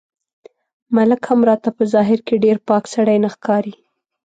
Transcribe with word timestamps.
ملک 0.95 1.21
هم 1.29 1.39
راته 1.49 1.69
په 1.77 1.83
ظاهر 1.93 2.19
کې 2.27 2.41
ډېر 2.45 2.57
پاک 2.67 2.83
سړی 2.93 3.17
نه 3.23 3.29
ښکاري. 3.35 3.73